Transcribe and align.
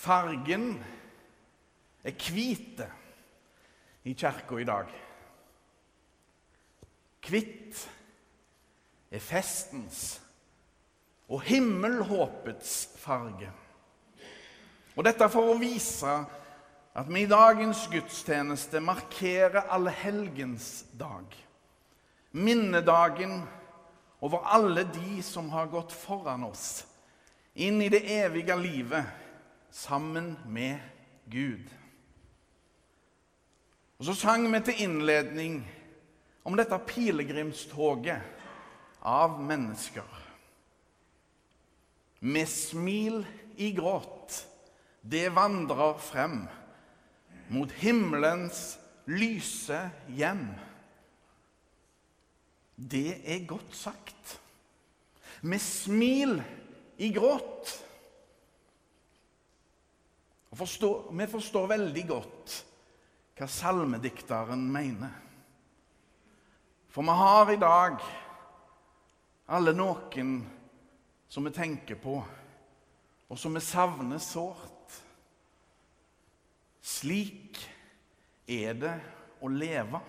Fargen 0.00 0.78
er 2.04 2.14
hvit 2.16 2.80
i 4.08 4.14
kirka 4.16 4.56
i 4.56 4.64
dag. 4.64 4.88
Hvitt 7.20 7.82
er 9.12 9.20
festens 9.20 10.20
og 11.28 11.44
himmelhåpets 11.44 12.72
farge. 12.98 13.50
Og 14.96 15.04
dette 15.04 15.28
for 15.30 15.52
å 15.52 15.60
vise 15.60 16.16
at 16.96 17.06
vi 17.12 17.26
i 17.26 17.30
dagens 17.30 17.84
gudstjeneste 17.92 18.80
markerer 18.82 19.68
Allehelgens 19.68 20.86
dag. 20.96 21.28
Minnedagen 22.32 23.42
over 24.24 24.48
alle 24.48 24.88
de 24.88 25.20
som 25.22 25.52
har 25.52 25.68
gått 25.68 25.92
foran 25.92 26.48
oss 26.48 26.86
inn 27.60 27.82
i 27.82 27.92
det 27.92 28.06
evige 28.16 28.56
livet 28.56 29.19
sammen 29.70 30.36
med 30.46 30.78
Gud. 31.30 31.68
Og 33.98 34.04
Så 34.04 34.14
sang 34.14 34.46
vi 34.52 34.60
til 34.64 34.82
innledning 34.86 35.60
om 36.44 36.56
dette 36.56 36.78
pilegrimstoget 36.88 38.22
av 39.04 39.36
mennesker. 39.40 40.08
Med 42.20 42.48
smil 42.48 43.22
i 43.56 43.70
gråt, 43.76 44.46
det 45.02 45.28
vandrer 45.36 45.98
frem 46.00 46.42
mot 47.50 47.72
himmelens 47.80 48.78
lyse 49.08 49.82
hjem. 50.08 50.46
Det 52.76 53.20
er 53.24 53.46
godt 53.48 53.76
sagt. 53.76 54.40
Med 55.42 55.60
smil 55.60 56.38
i 57.00 57.12
gråt. 57.12 57.76
Forstår, 60.60 61.12
vi 61.16 61.26
forstår 61.26 61.66
veldig 61.70 62.02
godt 62.04 62.54
hva 63.40 63.46
salmedikteren 63.48 64.66
mener. 64.68 65.14
For 66.92 67.06
vi 67.06 67.14
har 67.16 67.52
i 67.54 67.56
dag 67.62 68.02
alle 69.56 69.72
noen 69.72 70.34
som 71.32 71.48
vi 71.48 71.54
tenker 71.56 71.96
på, 72.02 72.18
og 73.30 73.40
som 73.40 73.56
vi 73.56 73.62
savner 73.64 74.20
sårt. 74.20 74.98
Slik 76.84 77.62
er 78.44 78.76
det 78.84 78.94
å 79.40 79.48
leve. 79.48 80.02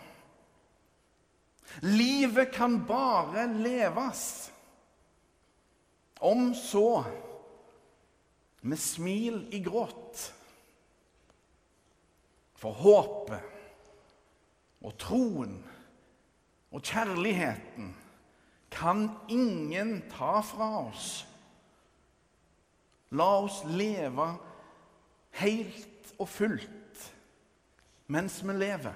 Livet 1.87 2.51
kan 2.57 2.81
bare 2.83 3.47
leves. 3.55 4.51
Om 6.19 6.51
så 6.59 7.05
med 8.61 8.79
smil 8.79 9.45
i 9.55 9.63
gråt. 9.63 10.00
For 12.61 12.77
håpet 12.77 13.41
og 14.85 14.93
troen 15.01 15.57
og 16.71 16.83
kjærligheten 16.85 17.89
kan 18.71 19.07
ingen 19.33 19.97
ta 20.13 20.39
fra 20.45 20.69
oss. 20.85 21.25
La 23.17 23.27
oss 23.41 23.63
leve 23.67 24.27
helt 25.41 26.13
og 26.17 26.29
fullt 26.29 27.07
mens 28.11 28.41
vi 28.43 28.53
lever. 28.55 28.95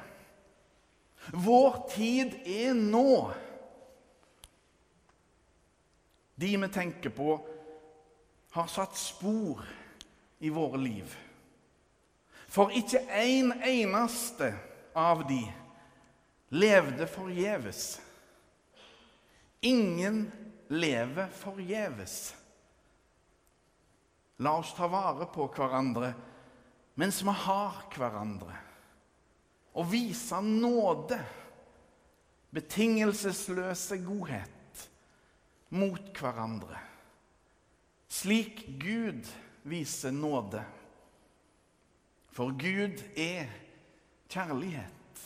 Vår 1.33 1.77
tid 1.89 2.35
er 2.45 2.73
nå. 2.77 3.31
De 6.35 6.51
vi 6.61 6.67
tenker 6.69 7.13
på, 7.15 7.37
har 8.55 8.67
satt 8.71 8.97
spor 8.99 9.63
i 10.43 10.51
våre 10.51 10.79
liv. 10.83 11.15
For 12.55 12.71
ikke 12.71 13.01
en 13.11 13.51
eneste 13.67 14.53
av 14.95 15.25
de 15.27 15.41
levde 16.55 17.07
forgjeves. 17.11 17.97
Ingen 19.65 20.31
lever 20.71 21.27
forgjeves. 21.35 22.15
La 24.39 24.55
oss 24.59 24.71
ta 24.77 24.87
vare 24.91 25.27
på 25.35 25.49
hverandre 25.51 26.13
mens 26.95 27.19
vi 27.27 27.33
har 27.43 27.81
hverandre, 27.91 28.55
og 29.75 29.89
vise 29.91 30.37
nåde, 30.39 31.17
betingelsesløse 32.55 33.99
godhet, 34.05 34.85
mot 35.75 36.11
hverandre 36.15 36.79
slik 38.15 38.65
Gud 38.79 39.27
viser 39.63 40.11
nåde. 40.11 40.63
For 42.35 42.51
Gud 42.51 43.03
er 43.17 43.45
kjærlighet. 44.29 45.21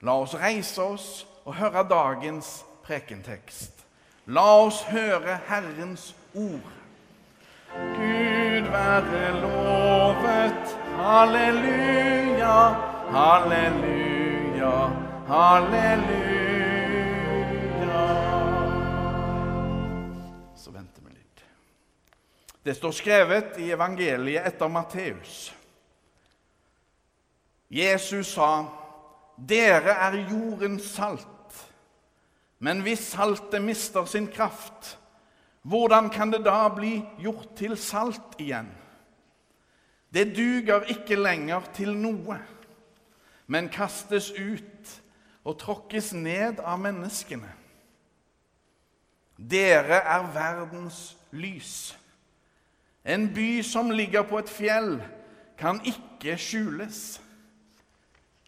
La 0.00 0.18
oss 0.20 0.34
reise 0.36 0.82
oss 0.82 1.06
og 1.44 1.54
høre 1.56 1.86
dagens 1.88 2.50
prekentekst. 2.84 3.86
La 4.26 4.44
oss 4.66 4.82
høre 4.92 5.38
Herrens 5.48 6.10
ord. 6.34 6.72
Gud 7.72 8.68
være 8.74 9.40
lovet. 9.40 10.76
Halleluja, 11.00 12.58
halleluja, 13.16 14.74
halleluja. 15.32 16.39
Det 22.64 22.76
står 22.76 22.92
skrevet 22.92 23.58
i 23.58 23.70
evangeliet 23.72 24.46
etter 24.46 24.68
Matteus. 24.68 25.54
Jesus 27.70 28.34
sa, 28.34 28.66
'Dere 29.38 29.94
er 29.94 30.26
jordens 30.30 30.82
salt.' 30.82 31.26
Men 32.58 32.82
hvis 32.84 32.98
saltet 32.98 33.62
mister 33.62 34.04
sin 34.04 34.26
kraft, 34.28 34.98
hvordan 35.62 36.10
kan 36.10 36.32
det 36.32 36.44
da 36.44 36.68
bli 36.68 36.98
gjort 37.18 37.54
til 37.56 37.76
salt 37.76 38.36
igjen? 38.38 38.68
Det 40.14 40.36
duger 40.36 40.84
ikke 40.92 41.16
lenger 41.16 41.64
til 41.74 41.94
noe, 41.96 42.36
men 43.46 43.70
kastes 43.72 44.28
ut 44.36 44.92
og 45.44 45.56
tråkkes 45.58 46.12
ned 46.12 46.60
av 46.60 46.80
menneskene. 46.82 47.48
Dere 49.40 50.02
er 50.04 50.26
verdens 50.34 51.16
lys. 51.32 51.94
En 53.04 53.28
by 53.34 53.62
som 53.62 53.90
ligger 53.90 54.22
på 54.28 54.38
et 54.38 54.50
fjell, 54.52 54.98
kan 55.60 55.80
ikke 55.84 56.36
skjules. 56.40 57.20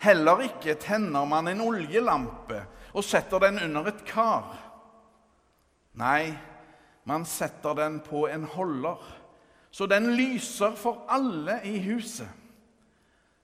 Heller 0.02 0.44
ikke 0.48 0.74
tenner 0.80 1.24
man 1.28 1.48
en 1.48 1.62
oljelampe 1.62 2.64
og 2.92 3.04
setter 3.04 3.40
den 3.44 3.60
under 3.62 3.88
et 3.92 4.04
kar. 4.08 4.56
Nei, 5.96 6.32
man 7.04 7.24
setter 7.28 7.76
den 7.76 8.00
på 8.04 8.26
en 8.28 8.44
holder, 8.48 9.00
så 9.72 9.86
den 9.88 10.12
lyser 10.16 10.76
for 10.76 11.04
alle 11.08 11.60
i 11.64 11.78
huset. 11.86 12.28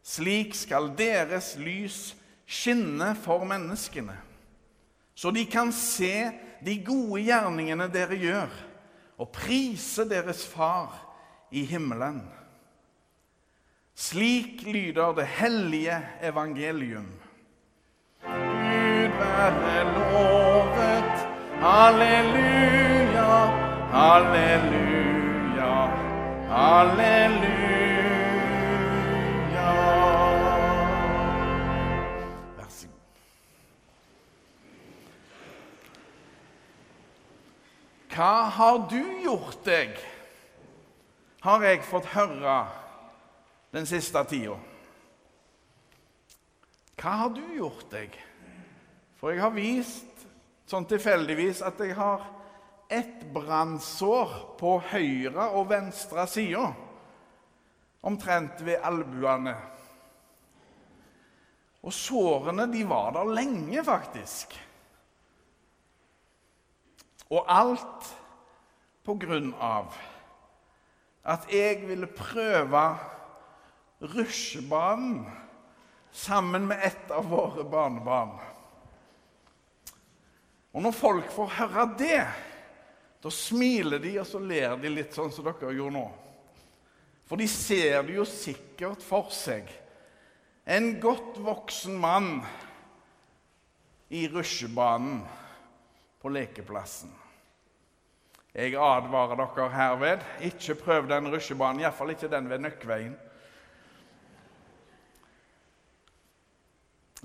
Slik 0.04 0.54
skal 0.56 0.90
deres 0.96 1.54
lys 1.60 2.14
skinne 2.48 3.12
for 3.20 3.44
menneskene, 3.48 4.16
så 5.14 5.32
de 5.34 5.44
kan 5.50 5.72
se 5.75 6.30
de 6.64 6.78
gode 6.84 7.22
gjerningene 7.26 7.88
dere 7.92 8.16
gjør 8.16 8.54
og 9.18 9.28
prise 9.34 10.08
deres 10.08 10.46
Far 10.46 10.94
i 11.50 11.64
himmelen. 11.64 12.22
Slik 13.98 14.62
lyder 14.62 15.12
det 15.12 15.26
hellige 15.26 15.98
evangelium. 16.22 17.08
Gud 18.22 19.14
være 19.18 19.84
lovet. 19.94 21.14
Halleluja, 21.58 23.30
halleluja, 23.90 25.72
halleluja. 26.48 27.57
Hva 38.19 38.49
har 38.50 38.81
du 38.91 39.03
gjort 39.23 39.61
deg? 39.62 39.93
har 41.44 41.62
jeg 41.62 41.85
fått 41.87 42.09
høre 42.17 42.56
den 43.70 43.87
siste 43.87 44.25
tida. 44.26 44.56
Hva 46.99 47.12
har 47.23 47.31
du 47.31 47.44
gjort 47.55 47.87
deg? 47.93 48.19
For 49.20 49.31
jeg 49.31 49.44
har 49.44 49.55
vist 49.55 50.26
sånn 50.67 50.88
tilfeldigvis 50.91 51.62
at 51.62 51.79
jeg 51.79 51.94
har 51.94 52.26
ett 52.91 53.23
brannsår 53.31 54.35
på 54.59 54.75
høyre 54.91 55.50
og 55.55 55.70
venstre 55.70 56.26
side, 56.26 56.67
omtrent 58.03 58.67
ved 58.67 58.82
albuene. 58.82 59.55
Og 61.87 61.94
sårene 61.94 62.67
de 62.67 62.82
var 62.82 63.15
der 63.15 63.37
lenge, 63.38 63.87
faktisk. 63.87 64.59
Og 67.28 67.44
alt 67.44 68.12
på 69.04 69.16
grunn 69.20 69.52
av 69.60 69.92
at 71.28 71.48
jeg 71.52 71.82
ville 71.84 72.08
prøve 72.08 72.82
rusjebanen 74.00 75.26
sammen 76.14 76.69
med 76.70 76.80
et 76.86 77.10
av 77.12 77.26
våre 77.28 77.66
barnebarn. 77.69 78.38
Og 80.72 80.84
når 80.84 80.94
folk 80.96 81.32
får 81.34 81.56
høre 81.58 81.84
det, 81.98 82.22
da 83.19 83.32
smiler 83.34 84.00
de, 84.00 84.14
og 84.20 84.28
så 84.28 84.40
ler 84.40 84.76
de 84.81 84.92
litt 84.92 85.16
sånn 85.16 85.32
som 85.34 85.44
dere 85.44 85.74
gjorde 85.74 85.96
nå. 85.98 86.06
For 87.28 87.40
de 87.40 87.48
ser 87.50 88.06
det 88.06 88.14
jo 88.16 88.24
sikkert 88.28 89.02
for 89.04 89.28
seg. 89.34 89.69
En 90.69 90.94
godt 91.00 91.36
voksen 91.42 91.96
mann 91.98 92.31
i 94.08 94.24
rusjebanen 94.32 95.20
på 96.23 96.32
lekeplassen. 96.35 97.12
Jeg 98.55 98.75
advarer 98.75 99.38
dere 99.38 99.69
herved. 99.70 100.23
Ikke 100.49 100.75
prøv 100.79 101.09
den 101.11 101.31
rusjebanen, 101.31 101.85
iallfall 101.85 102.15
ikke 102.15 102.31
den 102.32 102.49
ved 102.50 102.65
Nøkkveien. 102.65 103.17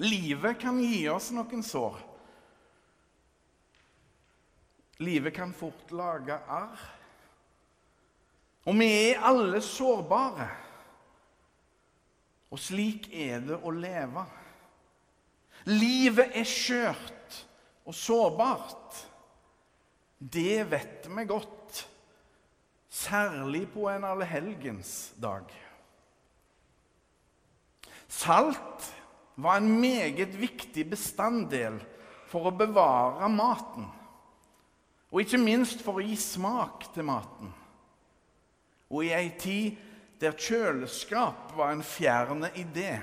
Livet 0.01 0.57
kan 0.61 0.79
gi 0.81 1.05
oss 1.09 1.31
noen 1.33 1.63
sår. 1.65 1.99
Livet 5.03 5.33
kan 5.35 5.53
fort 5.53 5.91
lage 5.93 6.37
arr. 6.49 6.83
Og 8.69 8.77
vi 8.79 8.87
er 9.09 9.25
alle 9.25 9.61
sårbare. 9.61 10.47
Og 12.53 12.61
slik 12.61 13.09
er 13.09 13.41
det 13.43 13.57
å 13.57 13.73
leve. 13.73 14.23
Livet 15.69 16.37
er 16.37 16.47
skjørt 16.47 17.39
og 17.87 17.95
sårbart. 17.97 18.82
Det 20.23 20.63
vet 20.71 21.07
vi 21.09 21.25
godt, 21.27 21.81
særlig 22.89 23.65
på 23.73 23.89
en 23.91 24.05
allehelgens 24.07 25.13
dag. 25.19 25.49
Salt 28.07 28.93
var 29.35 29.57
en 29.57 29.67
meget 29.81 30.37
viktig 30.39 30.85
bestanddel 30.93 31.81
for 32.31 32.47
å 32.47 32.55
bevare 32.55 33.27
maten. 33.33 33.89
Og 35.11 35.25
ikke 35.25 35.41
minst 35.41 35.83
for 35.83 35.99
å 35.99 36.05
gi 36.05 36.15
smak 36.17 36.87
til 36.93 37.05
maten. 37.09 37.51
Og 38.93 39.03
i 39.03 39.11
ei 39.17 39.33
tid 39.41 39.81
der 40.21 40.37
kjøleskap 40.39 41.51
var 41.57 41.73
en 41.73 41.83
fjerne 41.83 42.53
idé, 42.55 42.95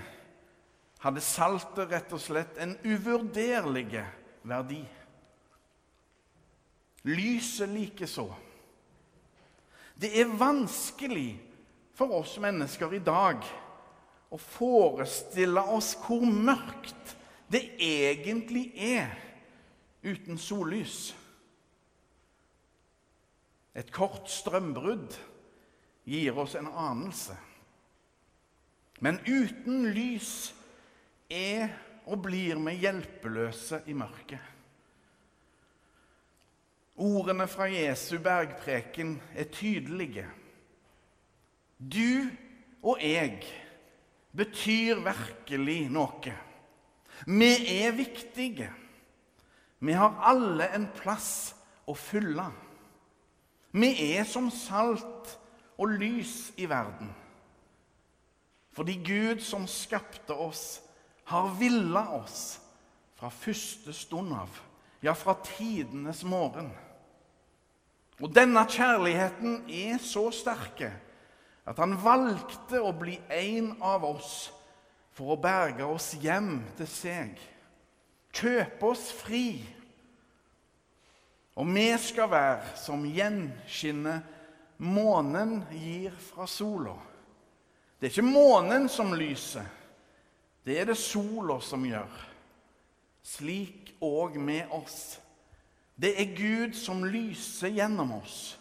hadde 1.05 1.21
saltet 1.25 1.91
rett 1.91 2.17
og 2.17 2.23
slett 2.23 2.57
en 2.63 2.79
uvurderlig 2.87 4.07
verdi. 4.47 4.81
Lyset 7.03 7.69
likeså. 7.69 8.27
Det 9.95 10.13
er 10.21 10.37
vanskelig 10.41 11.39
for 11.97 12.13
oss 12.21 12.37
mennesker 12.41 12.95
i 12.97 13.03
dag 13.05 13.45
å 14.31 14.39
forestille 14.41 15.63
oss 15.75 15.93
hvor 16.05 16.25
mørkt 16.25 17.17
det 17.51 17.65
egentlig 17.83 18.71
er 18.77 19.11
uten 20.07 20.39
sollys. 20.41 21.11
Et 23.77 23.91
kort 23.93 24.29
strømbrudd 24.31 25.17
gir 26.09 26.39
oss 26.39 26.57
en 26.59 26.69
anelse. 26.71 27.37
Men 29.01 29.21
uten 29.27 29.91
lys 29.95 30.53
er 31.31 31.71
og 32.11 32.25
blir 32.25 32.59
vi 32.65 32.75
hjelpeløse 32.83 33.85
i 33.89 33.95
mørket. 33.97 34.41
Ordene 36.97 37.47
fra 37.49 37.69
Jesu 37.71 38.19
bergpreken 38.19 39.21
er 39.35 39.45
tydelige. 39.45 40.27
Du 41.79 42.29
og 42.83 43.01
jeg 43.03 43.43
betyr 44.37 45.01
virkelig 45.05 45.89
noe. 45.93 46.35
Vi 47.27 47.53
er 47.83 47.93
viktige. 47.97 48.71
Vi 49.81 49.93
har 49.97 50.21
alle 50.29 50.69
en 50.77 50.89
plass 50.97 51.55
å 51.89 51.97
fylle. 51.97 52.51
Vi 53.73 53.91
er 54.13 54.27
som 54.29 54.51
salt 54.53 55.37
og 55.81 55.97
lys 56.01 56.51
i 56.61 56.69
verden. 56.69 57.13
Fordi 58.77 58.97
Gud 59.05 59.41
som 59.45 59.67
skapte 59.67 60.35
oss, 60.35 60.81
har 61.31 61.53
villa 61.59 62.03
oss 62.17 62.59
fra 63.19 63.29
første 63.31 63.93
stund 63.95 64.33
av, 64.35 64.51
ja, 65.01 65.15
fra 65.15 65.35
tidenes 65.45 66.25
morgen. 66.25 66.71
Og 68.21 68.33
denne 68.37 68.67
kjærligheten 68.69 69.63
er 69.69 70.01
så 70.05 70.29
sterke 70.35 70.93
at 71.69 71.79
han 71.81 71.95
valgte 72.03 72.81
å 72.83 72.93
bli 72.97 73.17
en 73.33 73.73
av 73.85 74.05
oss 74.05 74.51
for 75.17 75.35
å 75.35 75.41
berge 75.41 75.87
oss 75.87 76.13
hjem 76.21 76.59
til 76.79 76.89
seg, 76.89 77.37
kjøpe 78.37 78.91
oss 78.93 79.11
fri. 79.15 79.61
Og 81.61 81.69
vi 81.69 81.89
skal 82.01 82.31
være 82.33 82.77
som 82.81 83.05
gjenskinnet 83.05 84.37
månen 84.81 85.61
gir 85.77 86.15
fra 86.31 86.47
sola. 86.49 86.97
Det 88.01 88.09
er 88.09 88.15
ikke 88.15 88.25
månen 88.25 88.89
som 88.89 89.13
lyser, 89.13 89.67
det 90.65 90.79
er 90.81 90.89
det 90.89 90.97
sola 91.01 91.59
som 91.65 91.85
gjør. 91.85 92.30
Slik 93.23 93.95
òg 94.01 94.39
med 94.41 94.71
oss. 94.71 95.21
Det 96.01 96.15
er 96.21 96.37
Gud 96.37 96.75
som 96.75 97.05
lyser 97.05 97.69
gjennom 97.69 98.13
oss. 98.13 98.59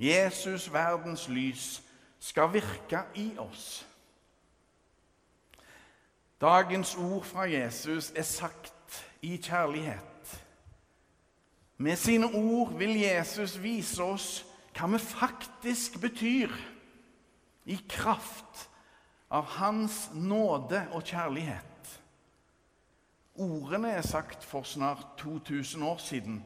Jesus, 0.00 0.72
verdens 0.72 1.28
lys, 1.28 1.82
skal 2.20 2.52
virke 2.52 3.04
i 3.14 3.30
oss. 3.38 3.86
Dagens 6.40 6.94
ord 6.96 7.24
fra 7.24 7.44
Jesus 7.44 8.12
er 8.16 8.22
sagt 8.22 9.06
i 9.22 9.36
kjærlighet. 9.36 10.44
Med 11.76 11.96
sine 11.96 12.26
ord 12.26 12.72
vil 12.78 13.00
Jesus 13.00 13.62
vise 13.62 14.02
oss 14.02 14.28
hva 14.76 14.88
vi 14.88 14.98
faktisk 15.00 16.00
betyr 16.00 16.52
i 17.68 17.76
kraft 17.88 18.68
av 19.30 19.44
Hans 19.58 20.08
nåde 20.14 20.86
og 20.92 21.04
kjærlighet. 21.04 21.69
Ordene 23.40 23.94
er 23.96 24.04
sagt 24.04 24.44
for 24.44 24.66
snart 24.68 25.06
2000 25.18 25.84
år 25.84 25.98
siden, 25.98 26.42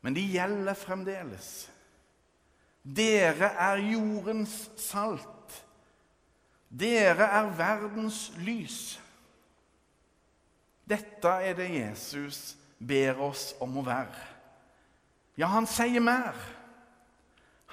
men 0.00 0.16
de 0.16 0.22
gjelder 0.32 0.74
fremdeles. 0.74 1.68
Dere 2.82 3.50
er 3.58 3.82
jordens 3.90 4.70
salt. 4.80 5.64
Dere 6.70 7.26
er 7.26 7.50
verdens 7.58 8.30
lys. 8.38 9.00
Dette 10.88 11.28
er 11.28 11.56
det 11.58 11.68
Jesus 11.74 12.56
ber 12.78 13.18
oss 13.26 13.50
om 13.60 13.76
å 13.80 13.84
være. 13.86 14.22
Ja, 15.36 15.50
han 15.52 15.66
sier 15.68 16.00
mer. 16.00 16.36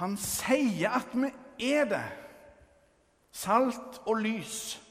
Han 0.01 0.17
sier 0.19 0.97
at 0.97 1.13
vi 1.13 1.29
er 1.71 1.85
det. 1.87 2.05
Salt 3.33 4.01
og 4.03 4.19
lys. 4.23 4.82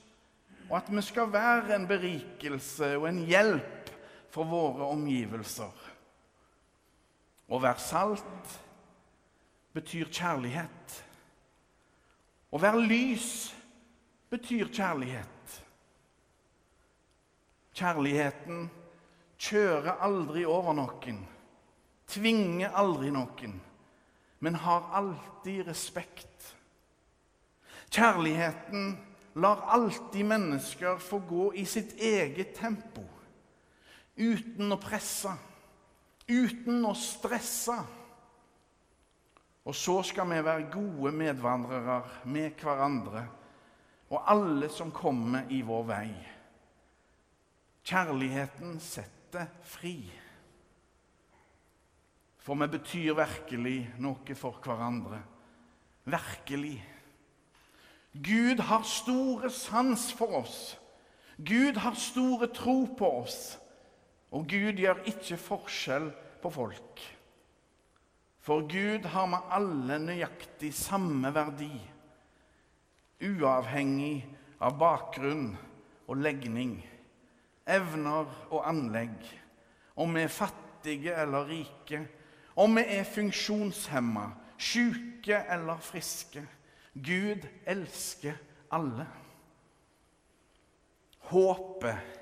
Og 0.73 0.79
at 0.79 0.89
vi 0.89 1.03
skal 1.05 1.29
være 1.29 1.75
en 1.77 1.85
berikelse 1.85 2.95
og 2.97 3.05
en 3.11 3.19
hjelp 3.29 3.91
for 4.33 4.49
våre 4.49 4.87
omgivelser. 4.89 5.89
Å 7.53 7.59
være 7.61 7.85
salt 7.85 8.55
betyr 9.77 10.09
kjærlighet. 10.09 10.95
Å 12.49 12.61
være 12.61 12.87
lys 12.89 13.29
betyr 14.33 14.73
kjærlighet. 14.73 15.59
Kjærligheten 17.77 18.65
kjører 19.37 20.01
aldri 20.09 20.47
over 20.49 20.73
noen, 20.77 21.21
tvinger 22.09 22.73
aldri 22.81 23.13
noen, 23.13 23.61
men 24.41 24.61
har 24.65 24.89
alltid 24.97 25.67
respekt. 25.69 26.53
Kjærligheten 27.93 28.95
lar 29.35 29.65
alltid 29.75 30.25
mennesker 30.25 30.99
få 31.01 31.19
gå 31.29 31.55
i 31.55 31.65
sitt 31.67 31.97
eget 32.01 32.55
tempo, 32.59 33.05
uten 34.17 34.73
å 34.75 34.81
presse, 34.81 35.33
uten 36.29 36.85
å 36.85 36.95
stresse. 36.99 37.79
Og 39.63 39.77
så 39.79 40.01
skal 40.03 40.27
vi 40.33 40.41
være 40.43 40.71
gode 40.73 41.13
medvandrere 41.15 42.01
med 42.27 42.59
hverandre 42.59 43.23
og 44.13 44.29
alle 44.29 44.69
som 44.69 44.91
kommer 44.93 45.49
i 45.55 45.63
vår 45.65 45.85
vei. 45.89 46.09
Kjærligheten 47.83 48.77
setter 48.83 49.49
fri. 49.67 49.97
For 52.43 52.59
vi 52.59 52.69
betyr 52.75 53.15
virkelig 53.17 53.79
noe 54.03 54.37
for 54.37 54.59
hverandre. 54.63 55.23
Virkelig. 56.05 56.77
Gud 58.13 58.61
har 58.61 58.83
store 58.83 59.51
sans 59.51 60.13
for 60.13 60.37
oss. 60.43 60.79
Gud 61.39 61.77
har 61.81 61.95
store 61.95 62.47
tro 62.53 62.85
på 62.99 63.09
oss. 63.23 63.59
Og 64.33 64.47
Gud 64.49 64.81
gjør 64.81 65.01
ikke 65.09 65.37
forskjell 65.41 66.11
på 66.43 66.51
folk. 66.51 67.03
For 68.43 68.65
Gud 68.67 69.07
har 69.07 69.27
med 69.31 69.51
alle 69.55 69.99
nøyaktig 70.03 70.73
samme 70.75 71.31
verdi, 71.35 71.71
uavhengig 73.23 74.25
av 74.59 74.75
bakgrunn 74.81 75.53
og 76.11 76.19
legning, 76.19 76.81
evner 77.71 78.27
og 78.51 78.65
anlegg, 78.67 79.15
om 79.95 80.17
vi 80.17 80.25
er 80.25 80.33
fattige 80.33 81.15
eller 81.23 81.47
rike, 81.53 82.03
om 82.59 82.75
vi 82.75 82.83
er 82.97 83.07
funksjonshemma, 83.07 84.27
syke 84.59 85.39
eller 85.47 85.79
friske. 85.79 86.43
Gud 86.93 87.47
elsker 87.67 88.37
alle. 88.73 89.07
Håpet 91.33 92.19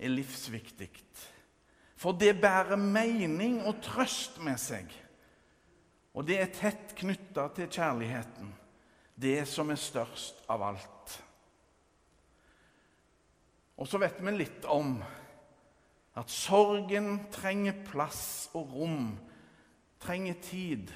er 0.00 0.08
livsviktig, 0.08 0.90
for 2.00 2.16
det 2.16 2.38
bærer 2.40 2.80
mening 2.80 3.60
og 3.68 3.82
trøst 3.84 4.38
med 4.40 4.56
seg. 4.60 4.88
Og 6.16 6.24
det 6.26 6.40
er 6.40 6.54
tett 6.54 6.94
knytta 6.98 7.48
til 7.54 7.68
kjærligheten, 7.68 8.54
det 9.20 9.44
som 9.48 9.70
er 9.70 9.78
størst 9.78 10.40
av 10.50 10.64
alt. 10.70 11.18
Og 13.80 13.88
så 13.88 14.00
vet 14.00 14.18
vi 14.20 14.32
litt 14.34 14.64
om 14.68 14.98
at 16.20 16.32
sorgen 16.32 17.26
trenger 17.32 17.76
plass 17.86 18.50
og 18.56 18.72
rom, 18.76 19.12
trenger 20.02 20.36
tid. 20.44 20.90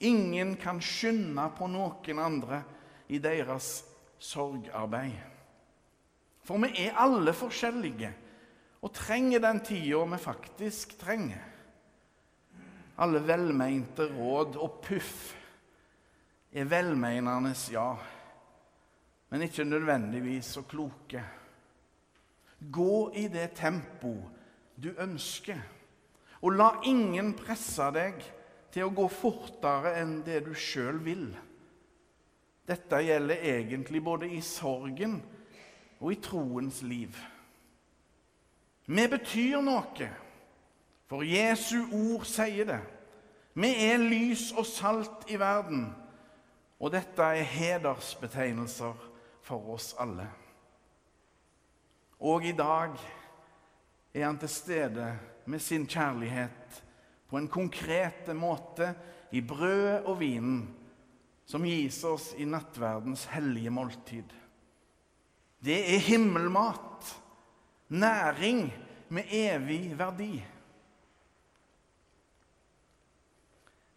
Ingen 0.00 0.54
kan 0.56 0.80
skynde 0.80 1.44
på 1.58 1.68
noen 1.68 2.18
andre 2.22 2.62
i 3.12 3.18
deres 3.20 3.82
sorgarbeid. 4.20 5.18
For 6.44 6.60
vi 6.62 6.86
er 6.86 6.96
alle 6.98 7.34
forskjellige 7.36 8.10
og 8.80 8.94
trenger 8.96 9.42
den 9.44 9.60
tida 9.64 10.00
vi 10.08 10.20
faktisk 10.20 10.96
trenger. 11.00 11.42
Alle 13.00 13.20
velmente 13.24 14.08
råd 14.12 14.56
og 14.60 14.80
puff 14.84 15.34
er 16.52 16.68
velmenendes 16.68 17.68
ja, 17.72 17.92
men 19.30 19.44
ikke 19.46 19.64
nødvendigvis 19.64 20.56
så 20.56 20.64
kloke. 20.68 21.22
Gå 22.72 23.12
i 23.16 23.28
det 23.32 23.52
tempo 23.56 24.16
du 24.80 24.90
ønsker, 24.98 25.60
og 26.40 26.56
la 26.56 26.70
ingen 26.88 27.32
presse 27.36 27.86
deg 27.94 28.20
til 28.72 28.86
å 28.86 28.94
gå 28.94 29.06
fortere 29.10 29.96
enn 30.00 30.20
det 30.26 30.44
du 30.46 30.52
sjøl 30.54 31.00
vil. 31.04 31.28
Dette 32.70 33.02
gjelder 33.02 33.44
egentlig 33.50 34.02
både 34.04 34.28
i 34.30 34.40
sorgen 34.44 35.18
og 35.98 36.12
i 36.12 36.20
troens 36.22 36.82
liv. 36.86 37.16
Vi 38.86 39.06
betyr 39.10 39.62
noe, 39.62 40.10
for 41.10 41.26
Jesu 41.26 41.90
ord 41.90 42.26
sier 42.26 42.68
det. 42.68 42.80
Vi 43.58 43.70
er 43.90 43.98
lys 43.98 44.50
og 44.54 44.66
salt 44.66 45.26
i 45.30 45.38
verden, 45.38 45.88
og 46.78 46.92
dette 46.94 47.22
er 47.22 47.46
hedersbetegnelser 47.46 49.08
for 49.42 49.74
oss 49.74 49.92
alle. 49.98 50.28
Og 52.20 52.46
i 52.46 52.54
dag 52.54 52.94
er 54.14 54.24
han 54.26 54.38
til 54.38 54.52
stede 54.52 55.10
med 55.46 55.58
sin 55.58 55.86
kjærlighet 55.88 56.82
på 57.30 57.38
en 57.38 57.48
konkret 57.48 58.28
måte 58.34 58.92
i 59.30 59.40
brødet 59.40 60.02
og 60.04 60.18
vinen 60.20 60.64
som 61.46 61.64
gis 61.66 61.98
oss 62.06 62.32
i 62.38 62.46
nattverdens 62.46 63.24
hellige 63.32 63.72
måltid. 63.74 64.26
Det 65.60 65.78
er 65.94 66.02
himmelmat, 66.06 67.10
næring 67.88 68.68
med 69.08 69.32
evig 69.34 69.98
verdi. 69.98 70.34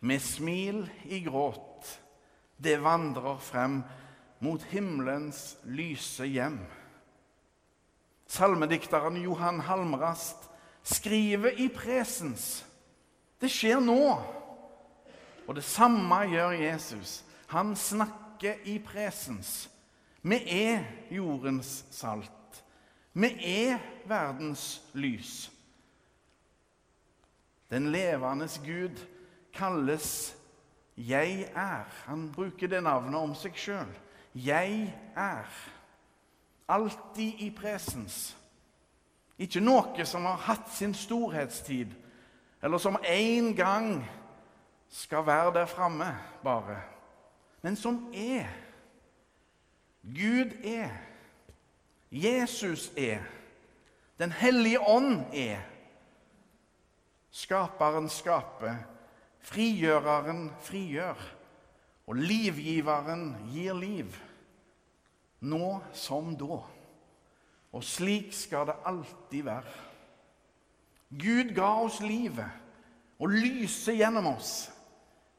Med 0.03 0.19
smil 0.19 0.83
i 1.05 1.21
gråt, 1.23 1.87
det 2.57 2.81
vandrer 2.83 3.37
frem 3.39 3.81
mot 4.43 4.63
himmelens 4.73 5.53
lyse 5.63 6.25
hjem. 6.27 6.59
Salmedikteren 8.27 9.21
Johan 9.21 9.61
Halmrast 9.63 10.49
skriver 10.83 11.53
i 11.61 11.69
presens. 11.69 12.65
Det 13.43 13.51
skjer 13.51 13.81
nå. 13.83 14.03
Og 15.43 15.55
det 15.57 15.65
samme 15.67 16.21
gjør 16.31 16.55
Jesus. 16.55 17.23
Han 17.51 17.75
snakker 17.75 18.63
i 18.63 18.77
presens. 18.79 19.67
Vi 20.23 20.39
er 20.47 20.85
jordens 21.11 21.81
salt. 21.91 22.63
Vi 23.13 23.27
er 23.43 23.83
verdens 24.07 24.81
lys. 24.95 25.51
Den 27.69 27.91
levende 27.91 28.47
Gud 28.65 28.97
kalles 29.53 30.35
'Jeg 30.97 31.51
er'. 31.55 32.05
Han 32.05 32.31
bruker 32.31 32.67
det 32.67 32.83
navnet 32.83 33.15
om 33.15 33.35
seg 33.35 33.55
sjøl. 33.55 33.97
'Jeg 34.35 34.93
er' 35.15 35.69
alltid 36.67 37.33
i 37.39 37.49
presens. 37.49 38.35
Ikke 39.37 39.59
noe 39.59 40.05
som 40.05 40.25
har 40.25 40.37
hatt 40.37 40.69
sin 40.71 40.93
storhetstid, 40.93 41.91
eller 42.63 42.77
som 42.77 42.97
en 43.03 43.55
gang 43.55 44.11
skal 44.89 45.25
være 45.25 45.53
der 45.53 45.65
framme, 45.65 46.17
bare. 46.43 46.81
Men 47.61 47.75
som 47.75 48.13
er. 48.13 48.47
Gud 50.03 50.51
er. 50.63 50.89
Jesus 52.11 52.91
er. 52.97 53.19
Den 54.19 54.31
hellige 54.31 54.79
ånd 54.79 55.25
er. 55.33 55.59
Skaperen 57.31 58.09
skaper. 58.09 58.75
Frigjøreren 59.39 60.51
frigjør. 60.61 61.19
Og 62.07 62.15
livgiveren 62.15 63.33
gir 63.51 63.73
liv 63.73 64.15
nå 65.43 65.79
som 65.93 66.35
da. 66.39 66.61
Og 67.73 67.83
slik 67.83 68.31
skal 68.35 68.69
det 68.69 68.75
alltid 68.85 69.43
være. 69.43 69.92
Gud 71.19 71.53
ga 71.55 71.69
oss 71.83 71.99
livet 72.01 72.49
og 73.21 73.33
lyset 73.33 73.97
gjennom 73.99 74.31
oss. 74.33 74.71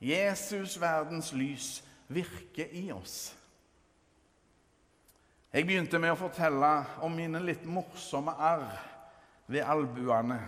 Jesus, 0.04 0.76
verdens 0.80 1.32
lys, 1.32 1.68
virker 2.08 2.70
i 2.76 2.90
oss. 2.92 3.32
Jeg 5.54 5.66
begynte 5.66 6.00
med 6.02 6.12
å 6.12 6.18
fortelle 6.18 6.70
om 7.06 7.14
mine 7.14 7.40
litt 7.42 7.64
morsomme 7.66 8.34
arr 8.42 8.66
ved 9.46 9.62
albuene. 9.62 10.40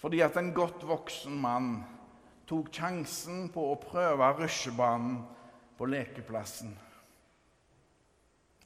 Fordi 0.00 0.22
at 0.24 0.38
en 0.40 0.52
godt 0.56 0.86
voksen 0.88 1.34
mann 1.42 1.74
tok 2.48 2.70
sjansen 2.72 3.50
på 3.52 3.66
å 3.70 3.78
prøve 3.82 4.30
rusjebanen 4.38 5.20
på 5.76 5.88
lekeplassen. 5.92 6.72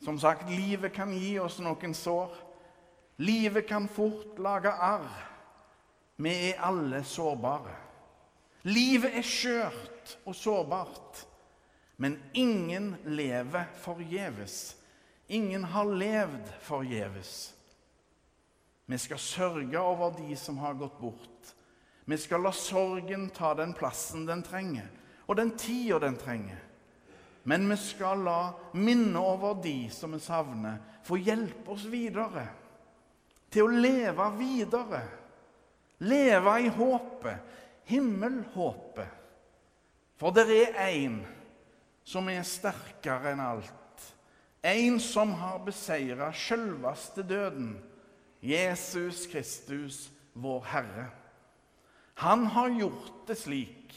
Som 0.05 0.19
sagt, 0.21 0.47
livet 0.51 0.95
kan 0.95 1.13
gi 1.17 1.37
oss 1.43 1.59
noen 1.65 1.95
sår. 1.97 2.33
Livet 3.17 3.69
kan 3.69 3.89
fort 3.89 4.39
lage 4.39 4.73
arr. 4.73 5.31
Vi 6.17 6.33
er 6.51 6.61
alle 6.63 7.05
sårbare. 7.05 7.77
Livet 8.63 9.19
er 9.19 9.27
skjørt 9.27 10.17
og 10.25 10.35
sårbart. 10.35 11.27
Men 11.97 12.19
ingen 12.35 12.95
lever 13.05 13.69
forgjeves. 13.83 14.77
Ingen 15.29 15.65
har 15.65 15.85
levd 15.85 16.49
forgjeves. 16.61 17.55
Vi 18.87 18.99
skal 18.99 19.19
sørge 19.19 19.81
over 19.81 20.11
de 20.19 20.37
som 20.37 20.59
har 20.59 20.75
gått 20.75 20.99
bort. 21.01 21.55
Vi 22.05 22.17
skal 22.21 22.43
la 22.45 22.53
sorgen 22.53 23.31
ta 23.33 23.55
den 23.57 23.73
plassen 23.73 24.27
den 24.29 24.43
trenger, 24.45 24.91
og 25.25 25.39
den 25.39 25.55
tida 25.57 25.99
den 26.03 26.19
trenger. 26.21 26.59
Men 27.49 27.65
vi 27.71 27.77
skal 27.81 28.21
la 28.25 28.53
minnet 28.77 29.21
over 29.21 29.57
de 29.63 29.89
som 29.93 30.13
vi 30.13 30.21
savner, 30.21 30.83
få 31.05 31.17
hjelpe 31.17 31.73
oss 31.73 31.87
videre. 31.89 32.47
Til 33.55 33.69
å 33.69 33.71
leve 33.71 34.27
videre. 34.35 35.05
Leve 36.03 36.57
i 36.65 36.71
håpet. 36.75 37.53
Himmelhåpet. 37.87 39.21
For 40.19 40.35
det 40.35 40.47
er 40.51 40.79
én 40.89 41.21
som 42.07 42.27
er 42.33 42.43
sterkere 42.47 43.35
enn 43.35 43.43
alt. 43.45 44.09
En 44.65 44.99
som 45.03 45.35
har 45.39 45.63
beseira 45.67 46.33
sjølveste 46.35 47.23
døden. 47.29 47.77
Jesus 48.45 49.25
Kristus, 49.31 50.09
vår 50.35 50.65
Herre. 50.73 51.07
Han 52.25 52.47
har 52.47 52.75
gjort 52.75 53.25
det 53.29 53.37
slik 53.39 53.95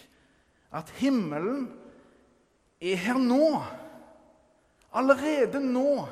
at 0.73 0.89
himmelen 1.01 1.67
er 2.79 2.99
her 3.01 3.19
nå. 3.19 3.61
Allerede 4.93 5.61
nå. 5.63 6.07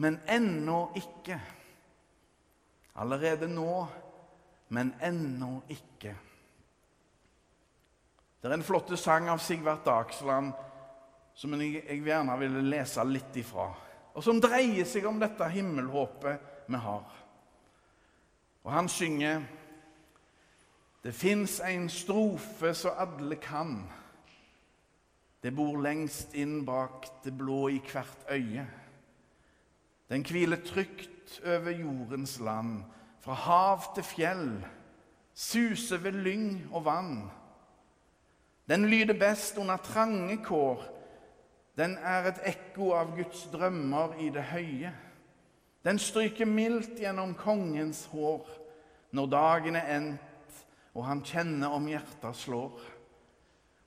Men 0.00 0.20
ennå 0.28 0.90
ikke. 0.96 1.40
Allerede 2.94 3.48
nå, 3.48 3.86
men 4.68 4.94
ennå 5.02 5.60
ikke. 5.68 6.14
Det 8.40 8.48
er 8.48 8.56
en 8.56 8.64
flott 8.64 8.92
sang 8.98 9.28
av 9.28 9.38
Sigvart 9.44 9.84
Dagsland 9.84 10.52
som 11.36 11.54
jeg, 11.60 11.84
gjerne 12.04 12.36
ville 12.40 12.62
lese 12.64 13.04
litt 13.04 13.36
ifra. 13.40 13.68
Og 14.14 14.24
som 14.24 14.40
dreier 14.42 14.88
seg 14.88 15.06
om 15.08 15.20
dette 15.20 15.46
himmelhåpet 15.52 16.66
vi 16.70 16.80
har. 16.80 17.16
Og 18.64 18.72
han 18.72 18.88
synger 18.88 19.46
Det 21.00 21.14
fins 21.16 21.60
en 21.64 21.88
strofe 21.88 22.74
så 22.76 22.90
alle 22.92 23.38
kan. 23.40 23.78
Det 25.40 25.52
bor 25.56 25.78
lengst 25.80 26.34
inn 26.36 26.58
bak 26.66 27.06
det 27.24 27.32
blå 27.32 27.70
i 27.72 27.78
hvert 27.80 28.26
øye. 28.28 28.66
Den 30.12 30.26
hviler 30.28 30.60
trygt 30.60 31.19
over 31.44 31.70
jordens 31.70 32.40
land, 32.40 32.82
fra 33.20 33.32
hav 33.32 33.94
til 33.94 34.04
fjell, 34.04 34.48
suser 35.34 35.98
ved 35.98 36.12
lyng 36.12 36.68
og 36.72 36.84
vann. 36.84 37.30
Den 38.68 38.86
lyder 38.90 39.18
best 39.18 39.58
under 39.58 39.76
trange 39.76 40.36
kår. 40.44 40.82
Den 41.78 41.98
er 42.02 42.28
et 42.28 42.40
ekko 42.46 42.92
av 42.92 43.14
Guds 43.16 43.44
drømmer 43.52 44.16
i 44.20 44.28
det 44.34 44.42
høye. 44.42 44.92
Den 45.84 45.98
stryker 45.98 46.46
mildt 46.46 46.98
gjennom 47.00 47.34
kongens 47.34 48.04
hår 48.12 48.48
når 49.12 49.30
dagen 49.32 49.76
er 49.76 49.94
endt 49.96 50.26
og 50.94 51.06
han 51.06 51.22
kjenner 51.24 51.74
om 51.74 51.86
hjertet 51.90 52.36
slår. 52.36 52.74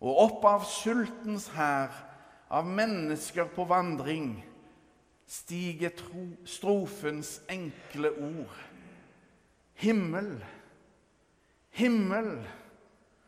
Og 0.04 0.20
opp 0.26 0.46
av 0.48 0.66
sultens 0.68 1.50
hær, 1.56 1.92
av 2.54 2.68
mennesker 2.68 3.48
på 3.56 3.66
vandring, 3.68 4.36
stiger 5.28 5.90
tro, 5.90 6.28
strofens 6.46 7.42
enkle 7.50 8.12
ord. 8.12 8.58
Himmel, 9.74 10.38
himmel, 11.70 12.36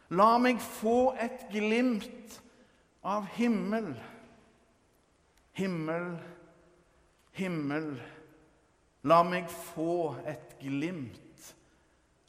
la 0.10 0.38
meg 0.38 0.62
få 0.62 1.16
et 1.20 1.48
glimt 1.52 2.40
av 3.04 3.28
himmel. 3.36 3.94
Himmel, 5.56 6.12
himmel, 7.36 7.94
la 9.04 9.22
meg 9.24 9.50
få 9.50 10.16
et 10.28 10.58
glimt 10.60 11.54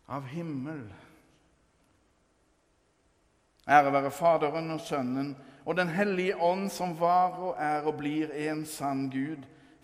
av 0.08 0.26
himmel. 0.30 0.86
Ære 3.66 3.90
være 3.92 4.10
Faderen 4.14 4.70
og 4.70 4.80
Sønnen 4.80 5.34
og 5.66 5.76
Den 5.76 5.88
hellige 5.88 6.36
ånd, 6.38 6.68
som 6.70 6.94
var 7.00 7.34
og 7.42 7.56
er 7.58 7.82
og 7.82 7.96
blir 7.98 8.30
en 8.30 8.62
sann 8.66 9.08
Gud, 9.10 9.42